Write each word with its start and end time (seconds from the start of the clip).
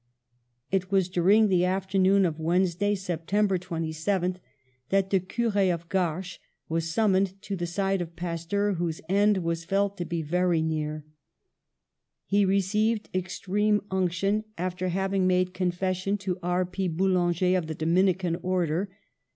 It 0.71 0.89
was 0.91 1.09
during 1.09 1.47
the 1.47 1.63
afternoon 1.63 2.25
of 2.25 2.39
Wednesday, 2.39 2.95
September 2.95 3.59
27, 3.59 4.39
that 4.89 5.11
the 5.11 5.19
Cure 5.19 5.55
of 5.71 5.89
Garches 5.89 6.39
was 6.67 6.89
summoned 6.91 7.39
to 7.43 7.55
the 7.55 7.67
side 7.67 8.01
of 8.01 8.15
Pasteur, 8.15 8.73
whose 8.77 8.99
end 9.07 9.37
was 9.43 9.63
felt 9.63 9.97
to 9.99 10.05
be 10.05 10.23
very 10.23 10.63
near. 10.63 11.05
He 12.25 12.45
received 12.45 13.11
extreme 13.13 13.81
unction, 13.91 14.45
after 14.57 14.87
having 14.89 15.27
made 15.27 15.53
confession 15.53 16.17
to 16.17 16.39
R. 16.41 16.65
P. 16.65 16.87
Boulanger, 16.87 17.55
of 17.55 17.67
the 17.67 17.75
Dominican 17.75 18.37
order. 18.37 18.89